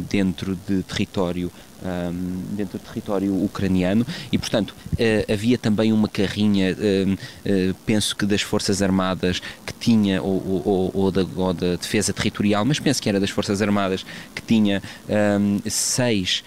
dentro 0.08 0.56
de 0.68 0.82
território 0.84 1.50
um, 1.85 2.57
dentro 2.57 2.79
do 2.79 2.85
território 2.85 3.45
ucraniano. 3.45 4.07
E, 4.33 4.38
portanto, 4.38 4.75
uh, 4.93 5.33
havia 5.33 5.59
também 5.59 5.93
uma 5.93 6.09
carrinha, 6.09 6.73
uh, 6.75 7.75
penso 7.87 8.17
que 8.17 8.26
das 8.26 8.43
Forças 8.43 8.81
Armadas, 8.83 9.41
que 9.64 9.73
tinha, 9.75 10.23
ou, 10.23 10.62
ou, 10.64 10.91
ou, 10.95 11.11
da, 11.11 11.26
ou, 11.37 11.53
da, 11.53 11.76
Defesa 11.76 12.12
Territorial, 12.12 12.64
mas 12.64 12.81
penso 12.81 13.03
que 13.03 13.09
era 13.09 13.21
das 13.21 13.31
Forças 13.31 13.61
Armadas, 13.61 14.05
que 14.35 14.43
tinha 14.43 14.83
um, 15.09 15.61
seis 15.69 16.43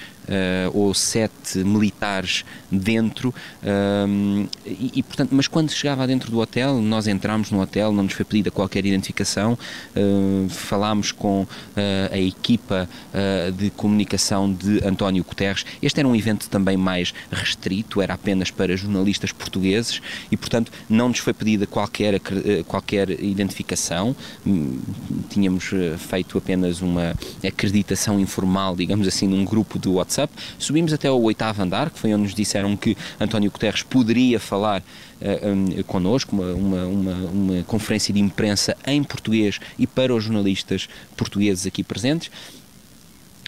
ou 0.73 0.93
sete 0.93 1.59
militares 1.59 2.43
dentro 2.71 3.33
um, 3.63 4.47
e, 4.65 4.91
e, 4.95 5.03
portanto, 5.03 5.29
mas 5.31 5.47
quando 5.47 5.71
chegava 5.71 6.05
dentro 6.05 6.29
do 6.31 6.39
hotel, 6.39 6.81
nós 6.81 7.07
entramos 7.07 7.51
no 7.51 7.61
hotel, 7.61 7.91
não 7.91 8.03
nos 8.03 8.13
foi 8.13 8.25
pedida 8.25 8.51
qualquer 8.51 8.85
identificação, 8.85 9.53
uh, 9.95 10.49
falámos 10.49 11.11
com 11.11 11.43
uh, 11.43 11.47
a 12.11 12.17
equipa 12.17 12.89
de 13.57 13.69
comunicação 13.71 14.51
de 14.51 14.85
António 14.85 15.23
Guterres. 15.23 15.65
Este 15.81 15.99
era 15.99 16.07
um 16.07 16.15
evento 16.15 16.49
também 16.49 16.77
mais 16.77 17.13
restrito, 17.31 18.01
era 18.01 18.13
apenas 18.13 18.51
para 18.51 18.75
jornalistas 18.75 19.31
portugueses 19.31 20.01
e, 20.31 20.37
portanto, 20.37 20.71
não 20.89 21.09
nos 21.09 21.19
foi 21.19 21.33
pedida 21.33 21.65
qualquer, 21.65 22.19
qualquer 22.67 23.09
identificação. 23.09 24.15
Hum, 24.45 24.79
tínhamos 25.29 25.71
feito 25.97 26.37
apenas 26.37 26.81
uma 26.81 27.15
acreditação 27.45 28.19
informal, 28.19 28.75
digamos 28.75 29.07
assim, 29.07 29.27
num 29.27 29.43
grupo 29.43 29.79
do 29.79 29.93
WhatsApp 29.93 30.16
WhatsApp. 30.17 30.33
Subimos 30.57 30.93
até 30.93 31.07
ao 31.07 31.21
oitavo 31.21 31.61
andar, 31.61 31.89
que 31.89 31.99
foi 31.99 32.13
onde 32.13 32.23
nos 32.23 32.33
disseram 32.33 32.75
que 32.75 32.97
António 33.19 33.51
Guterres 33.51 33.83
poderia 33.83 34.39
falar 34.39 34.81
uh, 34.81 35.47
um, 35.49 35.83
connosco, 35.83 36.35
uma, 36.35 36.53
uma, 36.53 36.85
uma, 36.85 37.13
uma 37.29 37.63
conferência 37.63 38.13
de 38.13 38.19
imprensa 38.19 38.75
em 38.85 39.03
português 39.03 39.59
e 39.77 39.85
para 39.85 40.13
os 40.13 40.23
jornalistas 40.23 40.89
portugueses 41.15 41.67
aqui 41.67 41.83
presentes. 41.83 42.31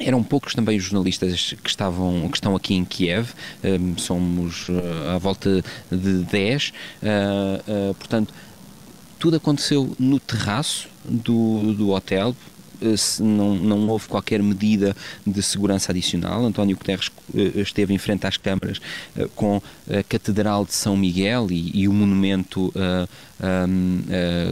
Eram 0.02 0.24
poucos 0.24 0.56
também 0.56 0.78
os 0.78 0.84
jornalistas 0.84 1.54
que, 1.62 1.70
estavam, 1.70 2.30
que 2.30 2.38
estão 2.38 2.56
aqui 2.56 2.74
em 2.74 2.86
Kiev, 2.86 3.32
um, 3.64 3.98
somos 3.98 4.70
uh, 4.70 5.10
à 5.14 5.18
volta 5.18 5.62
de 5.92 6.24
10, 6.24 6.70
uh, 6.70 7.92
uh, 7.92 7.94
portanto, 7.96 8.34
tudo 9.20 9.36
aconteceu 9.36 9.94
no 10.00 10.18
terraço 10.18 10.88
do, 11.04 11.74
do 11.74 11.90
hotel, 11.90 12.34
eh, 12.34 12.59
não, 13.20 13.56
não 13.56 13.88
houve 13.88 14.08
qualquer 14.08 14.42
medida 14.42 14.96
de 15.26 15.42
segurança 15.42 15.92
adicional. 15.92 16.46
António 16.46 16.78
Guterres 16.78 17.12
eh, 17.36 17.62
esteve 17.62 17.94
em 17.94 17.98
frente 17.98 18.26
às 18.26 18.38
câmaras 18.38 18.80
eh, 19.18 19.28
com 19.36 19.62
a 19.90 20.04
Catedral 20.04 20.66
de 20.66 20.74
São 20.74 20.96
Miguel 20.96 21.48
e, 21.52 21.72
e 21.82 21.88
o 21.88 21.94
monumento 21.94 22.74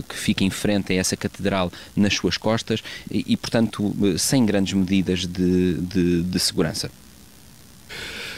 que 0.07 0.15
fica 0.15 0.45
em 0.45 0.49
frente 0.49 0.93
a 0.93 0.95
essa 0.95 1.17
catedral 1.17 1.71
nas 1.93 2.13
suas 2.13 2.37
costas 2.37 2.81
e, 3.11 3.25
e 3.27 3.37
portanto, 3.37 3.93
sem 4.17 4.45
grandes 4.45 4.73
medidas 4.73 5.25
de, 5.25 5.73
de, 5.73 6.23
de 6.23 6.39
segurança. 6.39 6.89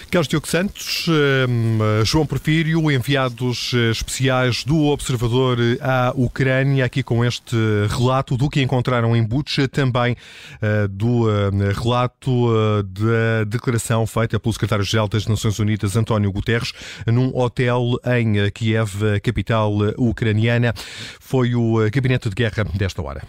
Carlos 0.10 0.28
Diogo 0.28 0.48
Santos, 0.48 1.06
ehm, 1.08 2.04
João 2.04 2.26
Porfírio, 2.26 2.90
enviados 2.92 3.72
eh, 3.74 3.92
especiais 3.92 4.64
do 4.64 4.86
Observador 4.88 5.58
à 5.82 6.12
Ucrânia, 6.16 6.84
aqui 6.86 7.04
com 7.04 7.24
este 7.24 7.56
relato 7.90 8.36
do 8.36 8.50
que 8.50 8.62
encontraram 8.62 9.16
em 9.16 9.24
Bucha, 9.24 9.68
também 9.68 10.16
eh, 10.62 10.88
do 10.90 11.30
eh, 11.30 11.52
relato 11.76 12.84
da 12.84 13.44
declaração 13.46 14.08
feita 14.08 14.40
pelo 14.40 14.54
secretário-geral 14.54 15.08
das 15.08 15.28
Nações 15.28 15.60
Unidas, 15.60 15.96
António 15.96 16.32
Guterres, 16.32 16.74
num 17.06 17.36
hotel 17.38 18.00
em 18.18 18.50
Kiev, 18.52 19.20
capital 19.22 19.72
ucraniana. 19.98 20.74
Foi 21.20 21.54
o 21.54 21.90
gabinete 21.92 22.30
de 22.30 22.36
guerra 22.36 22.64
desta 22.76 23.02
hora. 23.02 23.22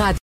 Rádio. 0.00 0.18